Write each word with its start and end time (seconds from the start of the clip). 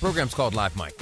program's 0.00 0.32
called 0.32 0.54
Live 0.54 0.74
Mic. 0.78 0.98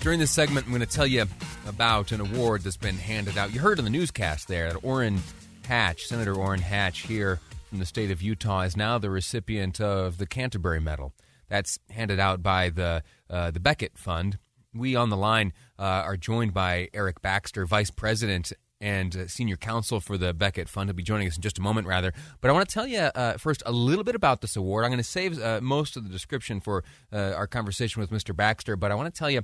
During 0.00 0.18
this 0.18 0.30
segment, 0.30 0.64
I'm 0.64 0.72
going 0.72 0.80
to 0.80 0.86
tell 0.86 1.06
you 1.06 1.26
about 1.68 2.10
an 2.10 2.22
award 2.22 2.62
that's 2.62 2.78
been 2.78 2.96
handed 2.96 3.36
out. 3.36 3.52
You 3.52 3.60
heard 3.60 3.78
in 3.78 3.84
the 3.84 3.90
newscast 3.90 4.48
there 4.48 4.72
that 4.72 4.82
Orrin 4.82 5.20
Hatch, 5.68 6.06
Senator 6.06 6.34
Orrin 6.34 6.62
Hatch, 6.62 7.00
here 7.00 7.38
from 7.68 7.78
the 7.78 7.84
state 7.84 8.10
of 8.10 8.22
Utah, 8.22 8.62
is 8.62 8.78
now 8.78 8.96
the 8.96 9.10
recipient 9.10 9.78
of 9.78 10.16
the 10.16 10.26
Canterbury 10.26 10.80
Medal. 10.80 11.12
That's 11.50 11.78
handed 11.90 12.18
out 12.18 12.42
by 12.42 12.70
the 12.70 13.02
uh, 13.28 13.50
the 13.50 13.60
Becket 13.60 13.98
Fund. 13.98 14.38
We 14.74 14.96
on 14.96 15.10
the 15.10 15.18
line 15.18 15.52
uh, 15.78 15.82
are 15.82 16.16
joined 16.16 16.54
by 16.54 16.88
Eric 16.94 17.20
Baxter, 17.20 17.66
Vice 17.66 17.90
President 17.90 18.54
and 18.80 19.14
uh, 19.16 19.26
senior 19.26 19.56
counsel 19.56 20.00
for 20.00 20.16
the 20.16 20.32
Becket 20.32 20.68
Fund. 20.68 20.88
He'll 20.88 20.96
be 20.96 21.02
joining 21.02 21.28
us 21.28 21.36
in 21.36 21.42
just 21.42 21.58
a 21.58 21.62
moment, 21.62 21.86
rather. 21.86 22.12
But 22.40 22.50
I 22.50 22.52
want 22.52 22.68
to 22.68 22.72
tell 22.72 22.86
you 22.86 22.98
uh, 22.98 23.34
first 23.34 23.62
a 23.66 23.72
little 23.72 24.04
bit 24.04 24.14
about 24.14 24.40
this 24.40 24.56
award. 24.56 24.84
I'm 24.84 24.90
going 24.90 24.98
to 24.98 25.04
save 25.04 25.40
uh, 25.40 25.60
most 25.62 25.96
of 25.96 26.04
the 26.04 26.10
description 26.10 26.60
for 26.60 26.84
uh, 27.12 27.32
our 27.36 27.46
conversation 27.46 28.00
with 28.00 28.10
Mr. 28.10 28.34
Baxter, 28.34 28.76
but 28.76 28.90
I 28.90 28.94
want 28.94 29.12
to 29.12 29.18
tell 29.18 29.30
you 29.30 29.42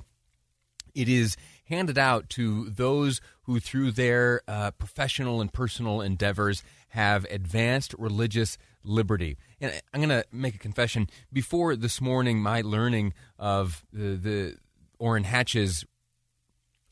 it 0.95 1.07
is 1.07 1.37
handed 1.65 1.97
out 1.97 2.29
to 2.29 2.69
those 2.69 3.21
who, 3.43 3.59
through 3.59 3.91
their 3.91 4.41
uh, 4.47 4.71
professional 4.71 5.41
and 5.41 5.53
personal 5.53 6.01
endeavors, 6.01 6.63
have 6.89 7.25
advanced 7.25 7.93
religious 7.99 8.57
liberty. 8.83 9.37
And 9.61 9.79
I'm 9.93 10.01
going 10.01 10.09
to 10.09 10.25
make 10.31 10.55
a 10.55 10.59
confession. 10.59 11.07
Before 11.31 11.75
this 11.75 12.01
morning, 12.01 12.39
my 12.41 12.61
learning 12.61 13.13
of 13.37 13.85
the, 13.93 14.15
the 14.15 14.57
Orrin 14.97 15.25
Hatch's 15.25 15.85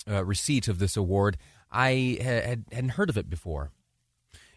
uh, 0.08 0.24
receipt 0.24 0.68
of 0.68 0.78
this 0.78 0.96
award, 0.96 1.38
I 1.76 2.18
had, 2.22 2.66
hadn't 2.72 2.92
heard 2.92 3.10
of 3.10 3.18
it 3.18 3.30
before. 3.30 3.72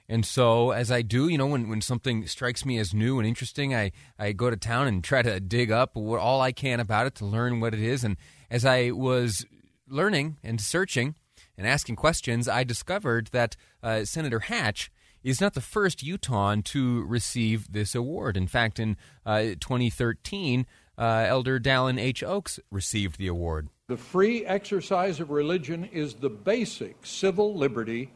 And 0.08 0.24
so, 0.24 0.70
as 0.70 0.90
I 0.90 1.02
do, 1.02 1.28
you 1.28 1.36
know, 1.36 1.46
when, 1.46 1.68
when 1.68 1.82
something 1.82 2.26
strikes 2.26 2.64
me 2.64 2.78
as 2.78 2.94
new 2.94 3.18
and 3.18 3.28
interesting, 3.28 3.74
I, 3.74 3.92
I 4.18 4.32
go 4.32 4.48
to 4.48 4.56
town 4.56 4.86
and 4.86 5.04
try 5.04 5.20
to 5.20 5.38
dig 5.38 5.70
up 5.70 5.96
all 5.96 6.40
I 6.40 6.52
can 6.52 6.80
about 6.80 7.06
it 7.06 7.14
to 7.16 7.26
learn 7.26 7.60
what 7.60 7.74
it 7.74 7.80
is. 7.80 8.04
And 8.04 8.16
as 8.50 8.64
I 8.64 8.90
was 8.92 9.44
learning 9.86 10.38
and 10.42 10.60
searching 10.60 11.14
and 11.58 11.66
asking 11.66 11.96
questions, 11.96 12.48
I 12.48 12.64
discovered 12.64 13.28
that 13.32 13.56
uh, 13.82 14.06
Senator 14.06 14.40
Hatch 14.40 14.90
is 15.22 15.40
not 15.40 15.54
the 15.54 15.60
first 15.60 16.02
Utahn 16.02 16.62
to 16.62 17.04
receive 17.04 17.72
this 17.72 17.94
award. 17.94 18.36
In 18.36 18.46
fact, 18.46 18.78
in 18.78 18.96
uh, 19.26 19.54
2013, 19.60 20.66
uh, 20.96 21.26
Elder 21.28 21.60
Dallin 21.60 21.98
H. 21.98 22.22
Oaks 22.22 22.58
received 22.70 23.18
the 23.18 23.28
award. 23.28 23.68
The 23.88 23.96
free 23.96 24.44
exercise 24.44 25.20
of 25.20 25.30
religion 25.30 25.84
is 25.84 26.14
the 26.14 26.30
basic 26.30 27.06
civil 27.06 27.54
liberty 27.54 28.10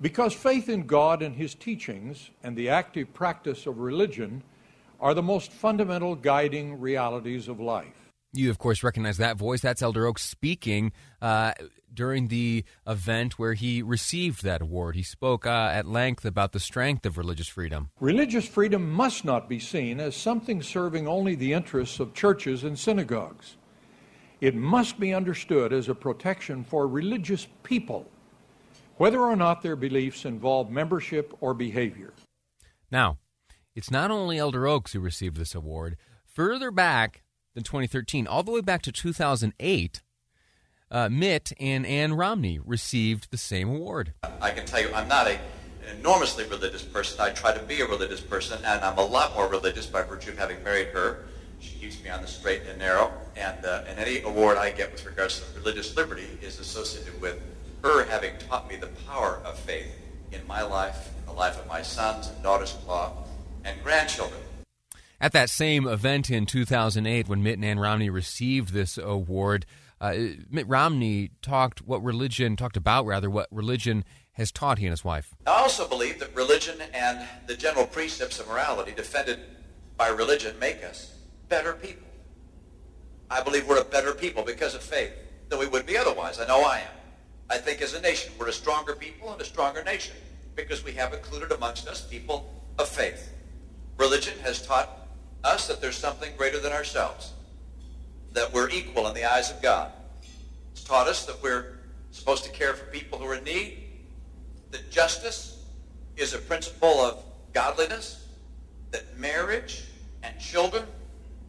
because 0.00 0.32
faith 0.32 0.68
in 0.68 0.86
God 0.86 1.22
and 1.22 1.34
His 1.34 1.54
teachings 1.54 2.30
and 2.42 2.56
the 2.56 2.68
active 2.68 3.12
practice 3.12 3.66
of 3.66 3.78
religion 3.78 4.42
are 5.00 5.14
the 5.14 5.22
most 5.22 5.50
fundamental 5.50 6.14
guiding 6.14 6.78
realities 6.78 7.48
of 7.48 7.58
life. 7.58 8.09
You, 8.32 8.50
of 8.50 8.58
course, 8.58 8.84
recognize 8.84 9.16
that 9.16 9.36
voice. 9.36 9.60
That's 9.60 9.82
Elder 9.82 10.06
Oaks 10.06 10.22
speaking 10.22 10.92
uh, 11.20 11.52
during 11.92 12.28
the 12.28 12.64
event 12.86 13.40
where 13.40 13.54
he 13.54 13.82
received 13.82 14.44
that 14.44 14.62
award. 14.62 14.94
He 14.94 15.02
spoke 15.02 15.46
uh, 15.46 15.70
at 15.72 15.86
length 15.86 16.24
about 16.24 16.52
the 16.52 16.60
strength 16.60 17.04
of 17.04 17.18
religious 17.18 17.48
freedom. 17.48 17.90
Religious 17.98 18.46
freedom 18.46 18.88
must 18.88 19.24
not 19.24 19.48
be 19.48 19.58
seen 19.58 19.98
as 19.98 20.14
something 20.14 20.62
serving 20.62 21.08
only 21.08 21.34
the 21.34 21.52
interests 21.52 21.98
of 21.98 22.14
churches 22.14 22.62
and 22.62 22.78
synagogues. 22.78 23.56
It 24.40 24.54
must 24.54 25.00
be 25.00 25.12
understood 25.12 25.72
as 25.72 25.88
a 25.88 25.94
protection 25.94 26.62
for 26.62 26.86
religious 26.86 27.48
people, 27.64 28.08
whether 28.96 29.20
or 29.20 29.36
not 29.36 29.60
their 29.62 29.76
beliefs 29.76 30.24
involve 30.24 30.70
membership 30.70 31.36
or 31.40 31.52
behavior. 31.52 32.14
Now, 32.92 33.18
it's 33.74 33.90
not 33.90 34.10
only 34.10 34.38
Elder 34.38 34.66
Oaks 34.66 34.92
who 34.92 35.00
received 35.00 35.36
this 35.36 35.54
award. 35.54 35.96
Further 36.24 36.70
back 36.70 37.22
than 37.54 37.64
2013, 37.64 38.26
all 38.26 38.42
the 38.42 38.52
way 38.52 38.60
back 38.60 38.82
to 38.82 38.92
2008, 38.92 40.02
uh, 40.90 41.08
Mitt 41.08 41.52
and 41.60 41.86
Ann 41.86 42.14
Romney 42.14 42.58
received 42.58 43.30
the 43.30 43.36
same 43.36 43.68
award. 43.68 44.14
I 44.40 44.50
can 44.50 44.66
tell 44.66 44.80
you, 44.80 44.92
I'm 44.94 45.08
not 45.08 45.26
a, 45.26 45.34
an 45.34 45.98
enormously 45.98 46.44
religious 46.44 46.82
person. 46.82 47.20
I 47.20 47.30
try 47.30 47.52
to 47.52 47.62
be 47.62 47.80
a 47.80 47.86
religious 47.86 48.20
person, 48.20 48.58
and 48.64 48.84
I'm 48.84 48.98
a 48.98 49.04
lot 49.04 49.34
more 49.34 49.48
religious 49.48 49.86
by 49.86 50.02
virtue 50.02 50.30
of 50.30 50.38
having 50.38 50.62
married 50.64 50.88
her 50.88 51.26
she 51.60 51.74
keeps 51.76 52.02
me 52.02 52.08
on 52.08 52.22
the 52.22 52.26
straight 52.26 52.62
and 52.68 52.78
narrow. 52.78 53.12
And, 53.36 53.64
uh, 53.64 53.84
and 53.86 53.98
any 53.98 54.22
award 54.22 54.56
I 54.56 54.70
get 54.70 54.90
with 54.92 55.04
regards 55.04 55.40
to 55.40 55.58
religious 55.58 55.94
liberty 55.96 56.26
is 56.42 56.58
associated 56.58 57.20
with 57.20 57.40
her 57.82 58.04
having 58.04 58.32
taught 58.48 58.68
me 58.68 58.76
the 58.76 58.88
power 59.06 59.40
of 59.44 59.58
faith 59.58 59.94
in 60.32 60.46
my 60.46 60.62
life, 60.62 61.10
in 61.18 61.26
the 61.26 61.32
life 61.32 61.58
of 61.58 61.66
my 61.66 61.82
sons 61.82 62.28
and 62.28 62.42
daughters-in-law 62.42 63.12
and 63.64 63.82
grandchildren. 63.82 64.40
At 65.20 65.32
that 65.32 65.50
same 65.50 65.86
event 65.86 66.30
in 66.30 66.46
2008, 66.46 67.28
when 67.28 67.42
Mitt 67.42 67.58
and 67.62 67.80
Romney 67.80 68.08
received 68.08 68.72
this 68.72 68.96
award, 68.96 69.66
uh, 70.00 70.14
Mitt 70.48 70.66
Romney 70.66 71.30
talked 71.42 71.82
what 71.82 72.02
religion 72.02 72.56
talked 72.56 72.78
about 72.78 73.04
rather 73.04 73.28
what 73.28 73.46
religion 73.50 74.04
has 74.32 74.50
taught 74.50 74.78
he 74.78 74.86
and 74.86 74.92
his 74.92 75.04
wife. 75.04 75.34
I 75.46 75.50
also 75.50 75.86
believe 75.86 76.18
that 76.20 76.34
religion 76.34 76.80
and 76.94 77.28
the 77.46 77.54
general 77.54 77.86
precepts 77.86 78.40
of 78.40 78.48
morality 78.48 78.92
defended 78.92 79.40
by 79.98 80.08
religion 80.08 80.58
make 80.58 80.82
us 80.82 81.14
better 81.50 81.74
people. 81.74 82.06
I 83.30 83.42
believe 83.42 83.68
we're 83.68 83.80
a 83.80 83.84
better 83.84 84.14
people 84.14 84.42
because 84.42 84.74
of 84.74 84.82
faith 84.82 85.12
than 85.50 85.58
we 85.58 85.66
would 85.66 85.84
be 85.84 85.98
otherwise. 85.98 86.40
I 86.40 86.46
know 86.46 86.62
I 86.62 86.78
am. 86.78 86.94
I 87.50 87.58
think 87.58 87.82
as 87.82 87.92
a 87.92 88.00
nation, 88.00 88.32
we're 88.38 88.48
a 88.48 88.52
stronger 88.52 88.94
people 88.94 89.30
and 89.32 89.40
a 89.42 89.44
stronger 89.44 89.84
nation 89.84 90.16
because 90.54 90.82
we 90.82 90.92
have 90.92 91.12
included 91.12 91.52
amongst 91.52 91.86
us 91.88 92.06
people 92.06 92.50
of 92.78 92.88
faith. 92.88 93.34
Religion 93.98 94.38
has 94.42 94.66
taught 94.66 94.99
us 95.44 95.66
that 95.68 95.80
there's 95.80 95.96
something 95.96 96.32
greater 96.36 96.58
than 96.58 96.72
ourselves, 96.72 97.32
that 98.32 98.52
we're 98.52 98.70
equal 98.70 99.06
in 99.08 99.14
the 99.14 99.24
eyes 99.24 99.50
of 99.50 99.60
God. 99.62 99.92
It's 100.72 100.84
taught 100.84 101.08
us 101.08 101.26
that 101.26 101.42
we're 101.42 101.78
supposed 102.10 102.44
to 102.44 102.50
care 102.50 102.74
for 102.74 102.84
people 102.86 103.18
who 103.18 103.26
are 103.26 103.36
in 103.36 103.44
need, 103.44 103.78
that 104.70 104.90
justice 104.90 105.64
is 106.16 106.34
a 106.34 106.38
principle 106.38 107.00
of 107.00 107.24
godliness, 107.52 108.26
that 108.90 109.18
marriage 109.18 109.84
and 110.22 110.38
children 110.38 110.84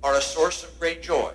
are 0.04 0.16
a 0.16 0.22
source 0.22 0.64
of 0.64 0.80
great 0.80 1.04
joy. 1.04 1.32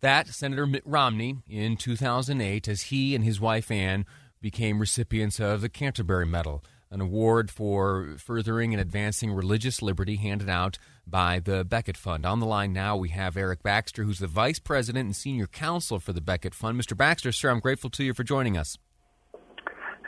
That 0.00 0.28
Senator 0.28 0.66
Mitt 0.66 0.84
Romney 0.84 1.38
in 1.48 1.76
2008, 1.76 2.68
as 2.68 2.82
he 2.82 3.14
and 3.14 3.24
his 3.24 3.40
wife 3.40 3.70
Ann 3.70 4.06
became 4.40 4.78
recipients 4.78 5.40
of 5.40 5.60
the 5.60 5.68
Canterbury 5.68 6.26
Medal, 6.26 6.62
an 6.90 7.00
award 7.00 7.50
for 7.50 8.16
furthering 8.18 8.72
and 8.72 8.80
advancing 8.80 9.32
religious 9.32 9.82
liberty 9.82 10.16
handed 10.16 10.48
out 10.48 10.78
by 11.06 11.38
the 11.38 11.64
Becket 11.64 11.96
Fund. 11.96 12.24
On 12.24 12.40
the 12.40 12.46
line 12.46 12.72
now, 12.72 12.96
we 12.96 13.10
have 13.10 13.36
Eric 13.36 13.62
Baxter, 13.62 14.04
who's 14.04 14.18
the 14.18 14.26
Vice 14.26 14.58
President 14.58 15.06
and 15.06 15.16
Senior 15.16 15.46
Counsel 15.46 15.98
for 15.98 16.12
the 16.12 16.20
Becket 16.20 16.54
Fund. 16.54 16.80
Mr. 16.80 16.96
Baxter, 16.96 17.32
sir, 17.32 17.50
I'm 17.50 17.60
grateful 17.60 17.90
to 17.90 18.04
you 18.04 18.14
for 18.14 18.24
joining 18.24 18.56
us. 18.56 18.78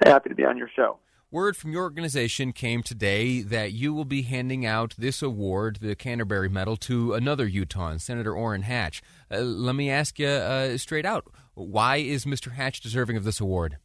Happy 0.05 0.29
to 0.31 0.35
be 0.35 0.45
on 0.45 0.57
your 0.57 0.71
show. 0.75 0.99
Word 1.33 1.57
from 1.57 1.71
your 1.71 1.83
organization 1.83 2.53
came 2.53 2.83
today 2.83 3.41
that 3.43 3.73
you 3.73 3.95
will 3.95 4.05
be 4.05 4.23
handing 4.23 4.67
out 4.67 4.97
this 4.99 5.23
award, 5.23 5.79
the 5.81 5.95
Canterbury 5.95 6.49
Medal, 6.49 6.77
to 6.79 7.15
another 7.15 7.47
Utah, 7.47 7.97
Senator 7.99 8.35
Orrin 8.35 8.63
Hatch. 8.63 9.01
Uh, 9.31 9.39
let 9.39 9.77
me 9.77 9.91
ask 9.91 10.19
you 10.19 10.27
uh, 10.27 10.77
straight 10.77 11.07
out 11.07 11.27
why 11.55 11.99
is 11.99 12.25
Mr. 12.25 12.53
Hatch 12.53 12.81
deserving 12.81 13.17
of 13.17 13.23
this 13.23 13.39
award? 13.39 13.77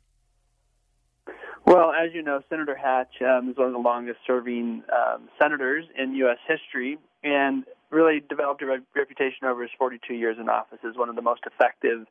As 1.95 2.09
you 2.13 2.21
know, 2.21 2.42
Senator 2.50 2.75
Hatch 2.75 3.21
um, 3.21 3.50
is 3.50 3.57
one 3.57 3.68
of 3.68 3.74
the 3.74 3.80
longest 3.80 4.19
serving 4.27 4.83
um, 4.92 5.30
senators 5.39 5.86
in 5.97 6.13
U.S. 6.15 6.39
history 6.45 6.97
and 7.24 7.63
really 7.89 8.21
developed 8.27 8.62
a 8.62 8.81
reputation 8.94 9.47
over 9.47 9.62
his 9.62 9.71
42 9.77 10.13
years 10.13 10.36
in 10.38 10.50
office 10.50 10.80
as 10.88 10.97
one 10.97 11.07
of 11.07 11.15
the 11.15 11.21
most 11.21 11.42
effective 11.45 12.06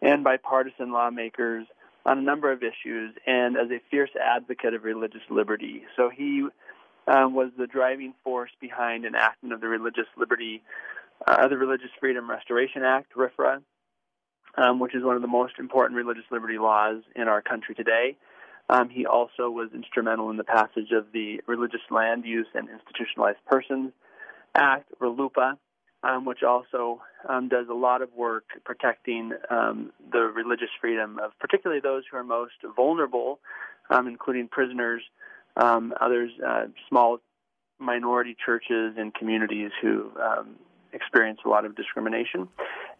and 0.00 0.24
bipartisan 0.24 0.92
lawmakers 0.92 1.66
on 2.06 2.18
a 2.18 2.22
number 2.22 2.50
of 2.50 2.62
issues 2.62 3.14
and 3.26 3.58
as 3.58 3.70
a 3.70 3.80
fierce 3.90 4.10
advocate 4.18 4.72
of 4.72 4.82
religious 4.84 5.20
liberty. 5.28 5.82
So 5.94 6.08
he 6.08 6.48
um, 7.06 7.34
was 7.34 7.50
the 7.58 7.66
driving 7.66 8.14
force 8.24 8.50
behind 8.60 9.04
enactment 9.04 9.52
of 9.52 9.60
the 9.60 9.68
Religious 9.68 10.06
Liberty, 10.16 10.62
uh, 11.26 11.48
the 11.48 11.58
Religious 11.58 11.90
Freedom 12.00 12.30
Restoration 12.30 12.82
Act, 12.82 13.12
RFRA, 13.14 13.60
um, 14.56 14.80
which 14.80 14.94
is 14.94 15.04
one 15.04 15.16
of 15.16 15.22
the 15.22 15.28
most 15.28 15.58
important 15.58 15.98
religious 15.98 16.24
liberty 16.30 16.58
laws 16.58 17.02
in 17.14 17.28
our 17.28 17.42
country 17.42 17.74
today. 17.74 18.16
Um, 18.72 18.88
he 18.88 19.04
also 19.04 19.50
was 19.50 19.68
instrumental 19.74 20.30
in 20.30 20.38
the 20.38 20.44
passage 20.44 20.92
of 20.92 21.12
the 21.12 21.42
Religious 21.46 21.82
Land 21.90 22.24
Use 22.24 22.46
and 22.54 22.70
Institutionalized 22.70 23.44
Persons 23.44 23.92
Act, 24.54 24.90
RLUIPA, 24.98 25.58
um, 26.02 26.24
which 26.24 26.42
also 26.42 27.02
um, 27.28 27.50
does 27.50 27.66
a 27.70 27.74
lot 27.74 28.00
of 28.00 28.08
work 28.14 28.44
protecting 28.64 29.32
um, 29.50 29.92
the 30.10 30.20
religious 30.20 30.70
freedom 30.80 31.18
of 31.22 31.32
particularly 31.38 31.82
those 31.82 32.04
who 32.10 32.16
are 32.16 32.24
most 32.24 32.54
vulnerable, 32.74 33.40
um, 33.90 34.06
including 34.06 34.48
prisoners, 34.48 35.02
um, 35.58 35.92
others, 36.00 36.30
uh, 36.46 36.64
small 36.88 37.18
minority 37.78 38.34
churches 38.42 38.94
and 38.96 39.12
communities 39.12 39.70
who 39.82 40.10
um, 40.18 40.56
experience 40.92 41.40
a 41.44 41.48
lot 41.48 41.64
of 41.64 41.74
discrimination. 41.76 42.48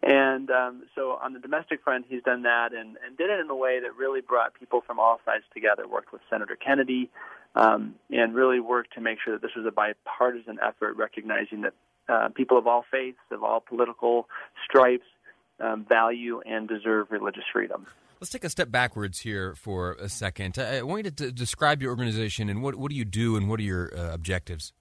And 0.01 0.49
um, 0.49 0.83
so 0.95 1.17
on 1.21 1.33
the 1.33 1.39
domestic 1.39 1.83
front, 1.83 2.05
he's 2.09 2.23
done 2.23 2.43
that 2.43 2.73
and, 2.73 2.97
and 3.05 3.17
did 3.17 3.29
it 3.29 3.39
in 3.39 3.49
a 3.49 3.55
way 3.55 3.79
that 3.79 3.95
really 3.95 4.21
brought 4.21 4.53
people 4.59 4.81
from 4.85 4.99
all 4.99 5.19
sides 5.25 5.43
together, 5.53 5.87
worked 5.87 6.11
with 6.11 6.21
Senator 6.29 6.55
Kennedy, 6.55 7.09
um, 7.55 7.95
and 8.09 8.33
really 8.33 8.59
worked 8.59 8.93
to 8.95 9.01
make 9.01 9.19
sure 9.23 9.33
that 9.33 9.41
this 9.41 9.55
was 9.55 9.65
a 9.65 9.71
bipartisan 9.71 10.57
effort, 10.61 10.95
recognizing 10.97 11.61
that 11.61 11.73
uh, 12.09 12.29
people 12.29 12.57
of 12.57 12.67
all 12.67 12.83
faiths, 12.91 13.19
of 13.31 13.43
all 13.43 13.61
political 13.61 14.27
stripes, 14.65 15.05
um, 15.59 15.85
value 15.87 16.41
and 16.45 16.67
deserve 16.67 17.07
religious 17.11 17.43
freedom. 17.53 17.85
Let's 18.19 18.31
take 18.31 18.43
a 18.43 18.49
step 18.49 18.71
backwards 18.71 19.19
here 19.19 19.53
for 19.53 19.93
a 19.93 20.09
second. 20.09 20.57
I 20.57 20.81
want 20.83 21.05
you 21.05 21.11
to 21.11 21.31
describe 21.31 21.81
your 21.81 21.91
organization 21.91 22.49
and 22.49 22.63
what, 22.63 22.75
what 22.75 22.89
do 22.89 22.95
you 22.95 23.05
do 23.05 23.35
and 23.35 23.49
what 23.49 23.59
are 23.59 23.63
your 23.63 23.91
uh, 23.95 24.13
objectives? 24.13 24.73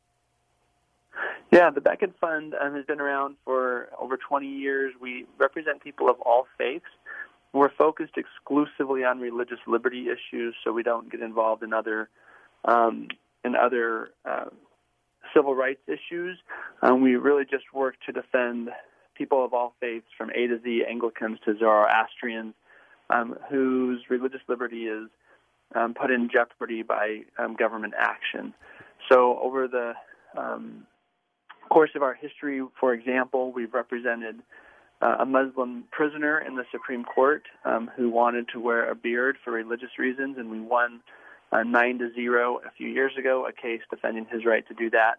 Yeah, 1.52 1.68
the 1.68 1.82
Becket 1.82 2.14
Fund 2.18 2.54
um, 2.58 2.74
has 2.74 2.86
been 2.86 2.98
around 2.98 3.36
for 3.44 3.90
over 4.00 4.16
20 4.16 4.46
years. 4.46 4.94
We 4.98 5.26
represent 5.36 5.82
people 5.82 6.08
of 6.08 6.18
all 6.22 6.46
faiths. 6.56 6.86
We're 7.52 7.70
focused 7.70 8.14
exclusively 8.16 9.04
on 9.04 9.20
religious 9.20 9.58
liberty 9.66 10.06
issues, 10.08 10.54
so 10.64 10.72
we 10.72 10.82
don't 10.82 11.12
get 11.12 11.20
involved 11.20 11.62
in 11.62 11.74
other 11.74 12.08
um, 12.64 13.08
in 13.44 13.54
other 13.54 14.12
uh, 14.24 14.46
civil 15.34 15.54
rights 15.54 15.82
issues. 15.86 16.38
Um, 16.80 17.02
we 17.02 17.16
really 17.16 17.44
just 17.44 17.64
work 17.74 17.96
to 18.06 18.12
defend 18.12 18.70
people 19.14 19.44
of 19.44 19.52
all 19.52 19.74
faiths, 19.78 20.06
from 20.16 20.30
A 20.30 20.46
to 20.46 20.58
Z, 20.64 20.84
Anglicans 20.88 21.38
to 21.44 21.54
Zoroastrians, 21.58 22.54
um, 23.10 23.36
whose 23.50 24.00
religious 24.08 24.40
liberty 24.48 24.84
is 24.84 25.10
um, 25.74 25.92
put 25.92 26.10
in 26.10 26.30
jeopardy 26.32 26.82
by 26.82 27.24
um, 27.38 27.56
government 27.56 27.92
action. 27.98 28.54
So, 29.10 29.38
over 29.42 29.68
the 29.68 29.92
um, 30.34 30.86
course 31.68 31.90
of 31.94 32.02
our 32.02 32.14
history, 32.14 32.62
for 32.78 32.92
example, 32.94 33.52
we've 33.52 33.74
represented 33.74 34.40
uh, 35.00 35.16
a 35.20 35.26
Muslim 35.26 35.84
prisoner 35.90 36.38
in 36.38 36.54
the 36.54 36.64
Supreme 36.70 37.04
Court 37.04 37.42
um, 37.64 37.90
who 37.96 38.08
wanted 38.08 38.48
to 38.52 38.60
wear 38.60 38.88
a 38.90 38.94
beard 38.94 39.36
for 39.44 39.52
religious 39.52 39.98
reasons, 39.98 40.38
and 40.38 40.50
we 40.50 40.60
won 40.60 41.00
uh, 41.50 41.62
nine 41.62 41.98
to 41.98 42.12
zero 42.14 42.60
a 42.66 42.70
few 42.70 42.88
years 42.88 43.12
ago, 43.18 43.46
a 43.46 43.52
case 43.52 43.80
defending 43.90 44.26
his 44.30 44.44
right 44.44 44.66
to 44.68 44.74
do 44.74 44.90
that. 44.90 45.16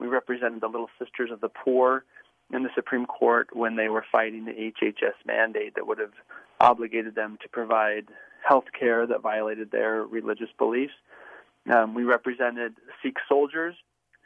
We 0.00 0.06
represented 0.08 0.60
the 0.60 0.68
Little 0.68 0.90
Sisters 0.98 1.30
of 1.30 1.40
the 1.40 1.48
Poor 1.48 2.04
in 2.52 2.62
the 2.62 2.70
Supreme 2.74 3.06
Court 3.06 3.48
when 3.52 3.76
they 3.76 3.88
were 3.88 4.04
fighting 4.10 4.44
the 4.44 4.52
HHS 4.52 5.14
mandate 5.26 5.74
that 5.74 5.86
would 5.86 5.98
have 5.98 6.12
obligated 6.60 7.14
them 7.14 7.38
to 7.42 7.48
provide 7.48 8.06
health 8.46 8.66
care 8.78 9.06
that 9.06 9.20
violated 9.20 9.70
their 9.70 10.02
religious 10.02 10.48
beliefs. 10.58 10.92
Um, 11.74 11.94
we 11.94 12.04
represented 12.04 12.74
Sikh 13.02 13.16
soldiers 13.28 13.74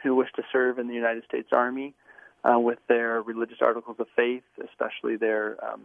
who 0.03 0.15
wish 0.15 0.29
to 0.37 0.43
serve 0.53 0.79
in 0.79 0.89
the 0.89 0.95
United 0.95 1.25
States 1.25 1.49
Army 1.53 1.95
uh, 2.45 2.59
with 2.59 2.79
their 2.89 3.23
religious 3.23 3.59
articles 3.61 3.97
of 3.99 4.07
faith, 4.17 4.43
especially 4.65 5.17
their 5.17 5.57
um, 5.65 5.83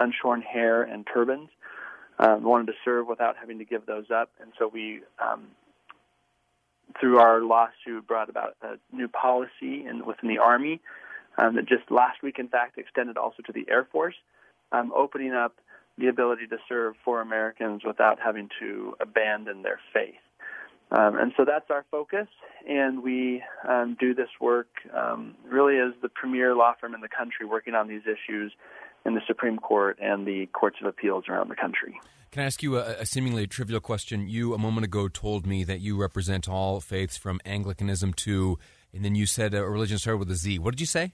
unshorn 0.00 0.42
hair 0.42 0.82
and 0.82 1.06
turbans. 1.12 1.48
Um, 2.18 2.44
wanted 2.44 2.68
to 2.68 2.74
serve 2.84 3.08
without 3.08 3.36
having 3.36 3.58
to 3.58 3.64
give 3.64 3.86
those 3.86 4.04
up, 4.08 4.30
and 4.40 4.52
so 4.56 4.70
we, 4.72 5.00
um, 5.20 5.48
through 7.00 7.18
our 7.18 7.40
lawsuit, 7.40 8.06
brought 8.06 8.30
about 8.30 8.54
a 8.62 8.76
new 8.94 9.08
policy 9.08 9.84
in, 9.84 10.06
within 10.06 10.28
the 10.28 10.38
Army 10.38 10.80
um, 11.38 11.56
that 11.56 11.66
just 11.66 11.90
last 11.90 12.22
week, 12.22 12.38
in 12.38 12.46
fact, 12.46 12.78
extended 12.78 13.16
also 13.16 13.42
to 13.42 13.52
the 13.52 13.66
Air 13.68 13.88
Force, 13.90 14.14
um, 14.70 14.92
opening 14.94 15.32
up 15.32 15.56
the 15.98 16.06
ability 16.06 16.46
to 16.46 16.58
serve 16.68 16.94
for 17.04 17.20
Americans 17.20 17.82
without 17.84 18.18
having 18.20 18.48
to 18.60 18.94
abandon 19.00 19.62
their 19.62 19.80
faith. 19.92 20.14
Um, 20.94 21.16
and 21.18 21.32
so 21.36 21.44
that's 21.44 21.70
our 21.70 21.84
focus, 21.90 22.28
and 22.68 23.02
we 23.02 23.42
um, 23.68 23.96
do 23.98 24.14
this 24.14 24.28
work 24.40 24.68
um, 24.96 25.34
really 25.44 25.78
as 25.78 25.92
the 26.02 26.08
premier 26.08 26.54
law 26.54 26.74
firm 26.80 26.94
in 26.94 27.00
the 27.00 27.08
country 27.08 27.44
working 27.46 27.74
on 27.74 27.88
these 27.88 28.02
issues 28.02 28.52
in 29.04 29.14
the 29.14 29.20
Supreme 29.26 29.58
Court 29.58 29.98
and 30.00 30.24
the 30.24 30.46
courts 30.52 30.76
of 30.80 30.86
appeals 30.86 31.24
around 31.28 31.48
the 31.48 31.56
country. 31.56 31.98
Can 32.30 32.42
I 32.42 32.46
ask 32.46 32.62
you 32.62 32.78
a, 32.78 33.00
a 33.00 33.06
seemingly 33.06 33.48
trivial 33.48 33.80
question? 33.80 34.28
You, 34.28 34.54
a 34.54 34.58
moment 34.58 34.84
ago, 34.84 35.08
told 35.08 35.46
me 35.46 35.64
that 35.64 35.80
you 35.80 35.96
represent 35.96 36.48
all 36.48 36.80
faiths 36.80 37.16
from 37.16 37.40
Anglicanism 37.44 38.12
to, 38.14 38.58
and 38.92 39.04
then 39.04 39.16
you 39.16 39.26
said 39.26 39.52
a 39.52 39.68
religion 39.68 39.98
started 39.98 40.18
with 40.18 40.30
a 40.30 40.36
Z. 40.36 40.60
What 40.60 40.72
did 40.72 40.80
you 40.80 40.86
say? 40.86 41.12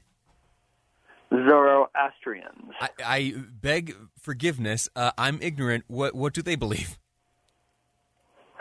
Zoroastrians. 1.31 2.73
I, 2.81 2.88
I 3.03 3.35
beg 3.62 3.97
forgiveness. 4.19 4.91
Uh, 4.94 5.12
I'm 5.17 5.38
ignorant. 5.41 5.85
What 5.87 6.15
what 6.15 6.35
do 6.35 6.43
they 6.43 6.56
believe? 6.56 6.99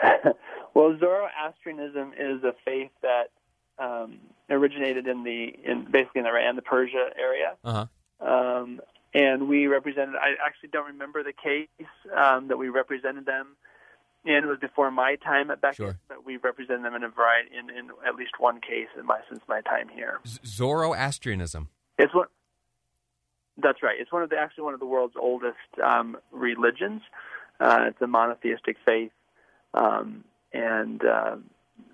well, 0.74 0.96
Zoroastrianism 0.98 2.12
is 2.18 2.42
a 2.44 2.54
faith 2.64 2.90
that 3.02 3.30
um, 3.78 4.18
originated 4.48 5.06
in 5.06 5.24
the 5.24 5.54
in 5.64 5.86
basically 5.90 6.20
in 6.20 6.26
Iran, 6.26 6.56
the 6.56 6.62
Persia 6.62 7.10
area. 7.18 7.56
Uh-huh. 7.64 7.86
Um, 8.20 8.80
and 9.14 9.48
we 9.48 9.66
represented. 9.66 10.14
I 10.14 10.34
actually 10.44 10.68
don't 10.70 10.86
remember 10.86 11.22
the 11.22 11.32
case 11.32 11.68
um, 12.16 12.48
that 12.48 12.58
we 12.58 12.68
represented 12.68 13.26
them 13.26 13.56
in. 14.24 14.34
It 14.34 14.46
was 14.46 14.58
before 14.60 14.90
my 14.90 15.16
time 15.16 15.50
at 15.50 15.60
Becket, 15.60 15.76
sure. 15.76 15.98
but 16.08 16.24
we 16.24 16.36
represented 16.36 16.84
them 16.84 16.94
in 16.94 17.02
a 17.02 17.08
variety 17.08 17.50
in, 17.58 17.70
in 17.70 17.90
at 18.06 18.14
least 18.14 18.32
one 18.38 18.60
case 18.60 18.88
in 18.98 19.06
my 19.06 19.20
since 19.28 19.40
my 19.48 19.62
time 19.62 19.88
here. 19.88 20.20
Zoroastrianism. 20.44 21.68
It's 21.98 22.14
what 22.14 22.28
that's 23.62 23.82
right. 23.82 23.96
It's 23.98 24.12
one 24.12 24.22
of 24.22 24.30
the 24.30 24.36
actually 24.36 24.64
one 24.64 24.74
of 24.74 24.80
the 24.80 24.86
world's 24.86 25.16
oldest 25.18 25.56
um, 25.84 26.16
religions. 26.30 27.02
Uh, 27.58 27.86
it's 27.88 28.00
a 28.00 28.06
monotheistic 28.06 28.76
faith, 28.86 29.12
um, 29.74 30.24
and 30.52 31.04
uh, 31.04 31.36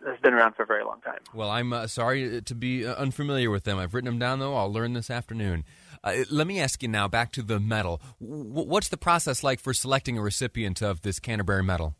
has 0.06 0.18
been 0.20 0.34
around 0.34 0.54
for 0.54 0.62
a 0.62 0.66
very 0.66 0.84
long 0.84 1.00
time. 1.00 1.18
Well, 1.34 1.50
I'm 1.50 1.72
uh, 1.72 1.86
sorry 1.86 2.40
to 2.42 2.54
be 2.54 2.86
uh, 2.86 2.94
unfamiliar 2.94 3.50
with 3.50 3.64
them. 3.64 3.78
I've 3.78 3.94
written 3.94 4.06
them 4.06 4.18
down 4.18 4.38
though. 4.38 4.54
I'll 4.54 4.72
learn 4.72 4.92
this 4.92 5.10
afternoon. 5.10 5.64
Uh, 6.04 6.24
let 6.30 6.46
me 6.46 6.60
ask 6.60 6.82
you 6.82 6.88
now. 6.88 7.08
Back 7.08 7.32
to 7.32 7.42
the 7.42 7.58
medal. 7.58 8.00
W- 8.20 8.44
what's 8.68 8.88
the 8.88 8.96
process 8.96 9.42
like 9.42 9.60
for 9.60 9.74
selecting 9.74 10.16
a 10.16 10.22
recipient 10.22 10.82
of 10.82 11.02
this 11.02 11.18
Canterbury 11.18 11.64
Medal? 11.64 11.94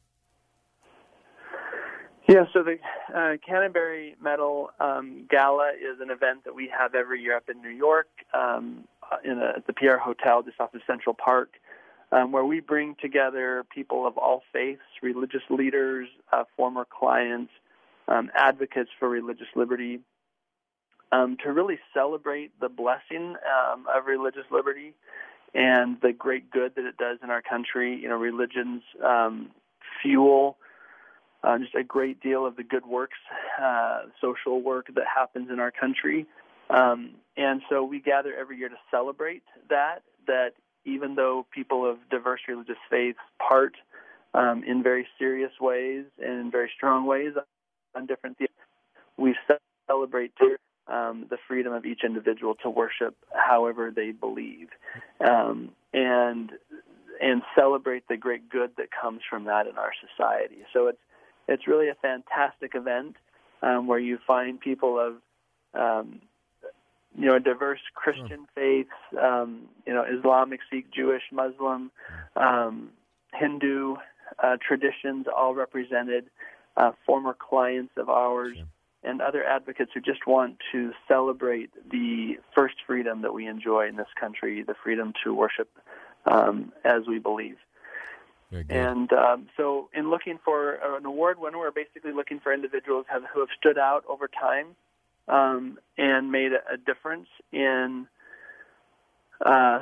Yeah, 2.28 2.44
so 2.52 2.64
the 2.64 2.78
uh, 3.16 3.36
Canterbury 3.46 4.16
Medal 4.20 4.70
um, 4.80 5.26
Gala 5.30 5.70
is 5.70 6.00
an 6.00 6.10
event 6.10 6.44
that 6.44 6.54
we 6.54 6.70
have 6.76 6.94
every 6.94 7.22
year 7.22 7.36
up 7.36 7.48
in 7.48 7.62
New 7.62 7.70
York 7.70 8.08
um, 8.34 8.84
in 9.25 9.38
a, 9.38 9.58
at 9.58 9.66
the 9.66 9.72
Pierre 9.72 9.98
Hotel 9.98 10.42
just 10.42 10.60
off 10.60 10.75
of 10.75 10.80
Central 10.86 11.14
Park, 11.14 11.50
um, 12.12 12.32
where 12.32 12.44
we 12.44 12.60
bring 12.60 12.96
together 13.00 13.64
people 13.75 14.06
of 14.06 14.16
all 14.16 14.42
faiths, 14.52 14.82
religious 15.02 15.42
leaders, 15.50 16.08
uh, 16.32 16.44
former 16.56 16.86
clients, 16.88 17.52
um, 18.08 18.30
advocates 18.34 18.90
for 18.98 19.08
religious 19.08 19.48
liberty, 19.54 20.00
um, 21.12 21.36
to 21.42 21.52
really 21.52 21.78
celebrate 21.94 22.58
the 22.60 22.68
blessing 22.68 23.34
um, 23.46 23.86
of 23.94 24.06
religious 24.06 24.44
liberty 24.50 24.94
and 25.54 25.96
the 26.02 26.12
great 26.12 26.50
good 26.50 26.75
that 26.76 26.84
it 26.84 26.96
does 26.96 27.18
in 27.22 27.30
our 27.30 27.42
country. 27.42 27.98
You 28.00 28.08
know, 28.08 28.16
religions 28.16 28.82
fuel 30.02 30.58
uh, 31.46 31.58
just 31.58 31.75
a 31.75 31.84
great 31.84 32.20
deal 32.20 32.44
of 32.44 32.56
the 32.56 32.64
good 32.64 32.84
works, 32.86 33.18
uh, 33.62 34.02
social 34.20 34.60
work 34.60 34.88
that 34.94 35.04
happens 35.06 35.48
in 35.50 35.60
our 35.60 35.70
country. 35.70 36.26
Um, 36.68 37.12
and 37.36 37.62
so 37.70 37.84
we 37.84 38.00
gather 38.00 38.34
every 38.34 38.58
year 38.58 38.68
to 38.68 38.76
celebrate 38.90 39.44
that, 39.70 40.02
that 40.26 40.54
even 40.86 41.14
though 41.14 41.46
people 41.52 41.88
of 41.88 41.98
diverse 42.10 42.40
religious 42.48 42.76
faiths 42.88 43.18
part 43.46 43.74
um, 44.34 44.62
in 44.64 44.82
very 44.82 45.06
serious 45.18 45.52
ways 45.60 46.04
and 46.18 46.40
in 46.40 46.50
very 46.50 46.70
strong 46.74 47.06
ways 47.06 47.32
on 47.94 48.06
different 48.06 48.38
themes, 48.38 48.50
we 49.16 49.34
celebrate 49.88 50.32
um, 50.88 51.26
the 51.28 51.36
freedom 51.48 51.72
of 51.72 51.84
each 51.84 52.00
individual 52.04 52.54
to 52.62 52.70
worship 52.70 53.16
however 53.34 53.92
they 53.94 54.12
believe. 54.12 54.68
Um, 55.20 55.70
and 55.92 56.52
and 57.20 57.42
celebrate 57.58 58.06
the 58.08 58.16
great 58.16 58.48
good 58.50 58.72
that 58.76 58.88
comes 58.90 59.22
from 59.28 59.44
that 59.44 59.66
in 59.66 59.78
our 59.78 59.92
society. 60.06 60.58
So 60.72 60.88
it's 60.88 60.98
it's 61.48 61.66
really 61.66 61.88
a 61.88 61.94
fantastic 61.94 62.72
event 62.74 63.16
um, 63.62 63.86
where 63.86 63.98
you 63.98 64.18
find 64.26 64.60
people 64.60 64.98
of 64.98 65.14
um, 65.80 66.20
you 67.18 67.26
know 67.26 67.38
diverse 67.38 67.80
Christian 67.94 68.46
faiths, 68.54 68.90
um, 69.20 69.62
you 69.87 69.94
know 69.94 70.04
Islamic, 70.04 70.61
Sikh, 70.70 70.90
Jewish, 70.92 71.23
Muslim, 71.32 71.90
um, 72.37 72.90
Hindu 73.35 73.96
uh, 74.42 74.56
traditions, 74.66 75.26
all 75.35 75.54
represented. 75.54 76.30
Uh, 76.76 76.92
former 77.06 77.32
clients 77.32 77.94
of 77.96 78.11
ours. 78.11 78.58
And 79.02 79.23
other 79.23 79.42
advocates 79.42 79.92
who 79.94 80.00
just 80.00 80.26
want 80.26 80.58
to 80.73 80.92
celebrate 81.08 81.70
the 81.90 82.38
first 82.54 82.75
freedom 82.87 83.23
that 83.23 83.32
we 83.32 83.46
enjoy 83.46 83.88
in 83.88 83.96
this 83.96 84.08
country 84.20 84.62
the 84.62 84.75
freedom 84.85 85.14
to 85.25 85.32
worship 85.32 85.70
um, 86.26 86.73
as 86.85 87.06
we 87.08 87.18
believe. 87.18 87.56
And 88.68 89.11
um, 89.12 89.46
so, 89.56 89.88
in 89.94 90.11
looking 90.11 90.38
for 90.44 90.75
an 90.96 91.06
award 91.06 91.38
winner, 91.38 91.58
we're 91.58 91.70
basically 91.70 92.12
looking 92.12 92.40
for 92.40 92.52
individuals 92.52 93.06
have, 93.08 93.23
who 93.32 93.40
have 93.40 93.49
stood 93.58 93.78
out 93.78 94.04
over 94.08 94.28
time 94.28 94.76
um, 95.28 95.78
and 95.99 96.30
made 96.30 96.52
a, 96.52 96.76
difference 96.76 97.28
in, 97.52 98.06
uh, 99.45 99.80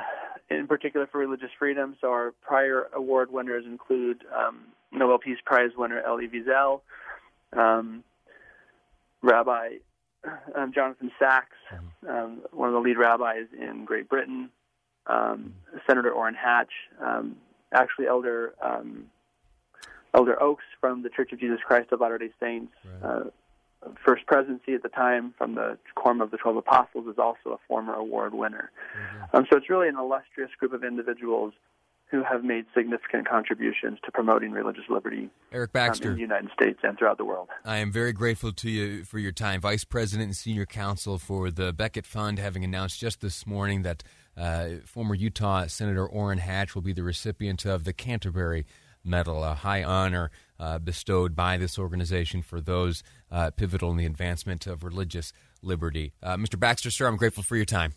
in 0.50 0.66
particular, 0.66 1.06
for 1.06 1.18
religious 1.18 1.50
freedom. 1.58 1.96
So, 2.00 2.08
our 2.08 2.32
prior 2.42 2.88
award 2.94 3.32
winners 3.32 3.64
include 3.66 4.24
um, 4.34 4.60
Nobel 4.92 5.18
Peace 5.18 5.38
Prize 5.44 5.70
winner 5.76 6.00
Elie 6.00 6.28
Wiesel, 6.28 6.80
um, 7.52 8.04
Rabbi 9.22 9.78
um, 10.54 10.72
Jonathan 10.72 11.10
mm-hmm. 11.20 12.08
um, 12.08 12.42
one 12.52 12.68
of 12.68 12.74
the 12.74 12.80
lead 12.80 12.98
rabbis 12.98 13.46
in 13.58 13.84
Great 13.84 14.08
Britain, 14.08 14.50
um, 15.06 15.54
Senator 15.86 16.10
Orrin 16.10 16.34
Hatch, 16.34 16.72
um, 17.00 17.36
actually 17.72 18.06
Elder 18.06 18.54
um, 18.62 19.06
Elder 20.14 20.40
Oaks 20.40 20.64
from 20.80 21.02
the 21.02 21.08
Church 21.08 21.32
of 21.32 21.40
Jesus 21.40 21.58
Christ 21.64 21.92
of 21.92 22.00
Latter 22.00 22.18
Day 22.18 22.30
Saints. 22.40 22.72
Right. 23.02 23.10
Uh, 23.10 23.24
First 24.04 24.26
presidency 24.26 24.74
at 24.74 24.82
the 24.82 24.88
time 24.88 25.34
from 25.36 25.54
the 25.54 25.78
Quorum 25.94 26.20
of 26.20 26.30
the 26.30 26.36
Twelve 26.36 26.56
Apostles 26.56 27.06
is 27.06 27.18
also 27.18 27.50
a 27.50 27.58
former 27.68 27.94
award 27.94 28.34
winner. 28.34 28.70
Mm-hmm. 28.96 29.36
Um, 29.36 29.46
so 29.50 29.58
it's 29.58 29.70
really 29.70 29.88
an 29.88 29.96
illustrious 29.98 30.50
group 30.58 30.72
of 30.72 30.84
individuals 30.84 31.52
who 32.14 32.22
have 32.22 32.44
made 32.44 32.64
significant 32.76 33.28
contributions 33.28 33.98
to 34.04 34.12
promoting 34.12 34.52
religious 34.52 34.84
liberty. 34.88 35.28
Eric 35.50 35.72
Baxter. 35.72 36.08
Um, 36.08 36.12
in 36.12 36.16
the 36.16 36.22
United 36.22 36.50
States 36.52 36.78
and 36.82 36.96
throughout 36.96 37.18
the 37.18 37.24
world. 37.24 37.48
I 37.64 37.78
am 37.78 37.90
very 37.90 38.12
grateful 38.12 38.52
to 38.52 38.70
you 38.70 39.04
for 39.04 39.18
your 39.18 39.32
time. 39.32 39.60
Vice 39.60 39.84
President 39.84 40.26
and 40.26 40.36
Senior 40.36 40.66
Counsel 40.66 41.18
for 41.18 41.50
the 41.50 41.72
Becket 41.72 42.06
Fund, 42.06 42.38
having 42.38 42.62
announced 42.62 43.00
just 43.00 43.20
this 43.20 43.46
morning 43.46 43.82
that 43.82 44.04
uh, 44.36 44.68
former 44.84 45.14
Utah 45.14 45.66
Senator 45.66 46.06
Orrin 46.06 46.38
Hatch 46.38 46.74
will 46.74 46.82
be 46.82 46.92
the 46.92 47.02
recipient 47.02 47.64
of 47.64 47.84
the 47.84 47.92
Canterbury 47.92 48.66
Medal, 49.04 49.44
a 49.44 49.54
high 49.54 49.82
honor 49.82 50.30
uh, 50.58 50.78
bestowed 50.78 51.36
by 51.36 51.56
this 51.56 51.78
organization 51.78 52.42
for 52.42 52.60
those 52.60 53.02
uh, 53.30 53.50
pivotal 53.50 53.90
in 53.90 53.96
the 53.96 54.06
advancement 54.06 54.66
of 54.66 54.84
religious 54.84 55.32
liberty. 55.62 56.12
Uh, 56.22 56.36
Mr. 56.36 56.58
Baxter, 56.58 56.90
sir, 56.90 57.06
I'm 57.06 57.16
grateful 57.16 57.42
for 57.42 57.56
your 57.56 57.64
time. 57.64 57.92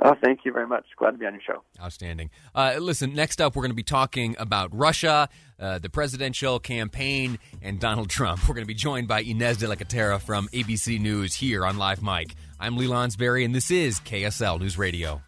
Oh, 0.00 0.14
thank 0.22 0.44
you 0.44 0.52
very 0.52 0.66
much. 0.66 0.84
Glad 0.96 1.12
to 1.12 1.18
be 1.18 1.26
on 1.26 1.32
your 1.32 1.42
show. 1.42 1.64
Outstanding. 1.82 2.30
Uh, 2.54 2.76
listen, 2.78 3.14
next 3.14 3.40
up, 3.40 3.56
we're 3.56 3.62
going 3.62 3.72
to 3.72 3.76
be 3.76 3.82
talking 3.82 4.36
about 4.38 4.70
Russia, 4.72 5.28
uh, 5.58 5.78
the 5.80 5.88
presidential 5.88 6.60
campaign, 6.60 7.38
and 7.62 7.80
Donald 7.80 8.08
Trump. 8.08 8.48
We're 8.48 8.54
going 8.54 8.64
to 8.64 8.68
be 8.68 8.74
joined 8.74 9.08
by 9.08 9.22
Inez 9.22 9.56
de 9.56 9.66
La 9.66 9.74
Cuetara 9.74 10.20
from 10.20 10.46
ABC 10.48 11.00
News 11.00 11.34
here 11.34 11.66
on 11.66 11.78
Live 11.78 12.00
Mic. 12.00 12.36
I'm 12.60 12.76
Lee 12.76 12.86
Lonsberry, 12.86 13.44
and 13.44 13.52
this 13.52 13.72
is 13.72 13.98
KSL 14.00 14.60
News 14.60 14.78
Radio. 14.78 15.20